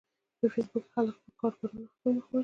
په 0.39 0.45
فېسبوک 0.53 0.83
کې 0.85 0.91
خلک 0.93 1.13
خپل 1.17 1.33
کاروبارونه 1.39 1.87
هم 1.89 1.97
پرمخ 2.01 2.25
وړي 2.27 2.39